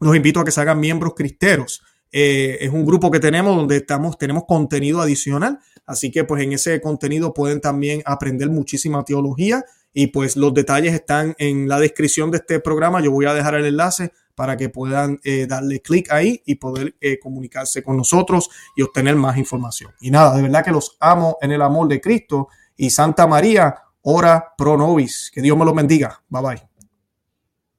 los 0.00 0.14
invito 0.14 0.40
a 0.40 0.44
que 0.44 0.50
se 0.50 0.60
hagan 0.60 0.80
miembros 0.80 1.14
cristeros. 1.14 1.82
Eh, 2.12 2.58
es 2.60 2.70
un 2.70 2.84
grupo 2.84 3.10
que 3.10 3.20
tenemos 3.20 3.56
donde 3.56 3.76
estamos, 3.76 4.16
tenemos 4.16 4.44
contenido 4.46 5.00
adicional 5.00 5.58
Así 5.86 6.10
que 6.10 6.24
pues 6.24 6.42
en 6.42 6.52
ese 6.52 6.80
contenido 6.80 7.32
pueden 7.32 7.60
también 7.60 8.02
aprender 8.04 8.50
muchísima 8.50 9.04
teología 9.04 9.64
y 9.92 10.08
pues 10.08 10.36
los 10.36 10.52
detalles 10.52 10.92
están 10.92 11.34
en 11.38 11.68
la 11.68 11.78
descripción 11.78 12.30
de 12.30 12.38
este 12.38 12.60
programa. 12.60 13.00
Yo 13.00 13.12
voy 13.12 13.26
a 13.26 13.32
dejar 13.32 13.54
el 13.54 13.64
enlace 13.64 14.12
para 14.34 14.56
que 14.56 14.68
puedan 14.68 15.18
eh, 15.24 15.46
darle 15.48 15.80
clic 15.80 16.12
ahí 16.12 16.42
y 16.44 16.56
poder 16.56 16.94
eh, 17.00 17.18
comunicarse 17.18 17.82
con 17.82 17.96
nosotros 17.96 18.50
y 18.76 18.82
obtener 18.82 19.16
más 19.16 19.38
información. 19.38 19.92
Y 20.00 20.10
nada, 20.10 20.36
de 20.36 20.42
verdad 20.42 20.64
que 20.64 20.70
los 20.70 20.96
amo 21.00 21.38
en 21.40 21.52
el 21.52 21.62
amor 21.62 21.88
de 21.88 22.00
Cristo 22.00 22.48
y 22.76 22.90
Santa 22.90 23.26
María, 23.26 23.74
ora 24.02 24.52
pro 24.58 24.76
nobis. 24.76 25.30
Que 25.32 25.40
Dios 25.40 25.56
me 25.56 25.64
los 25.64 25.74
bendiga. 25.74 26.22
Bye 26.28 26.42
bye. 26.42 26.75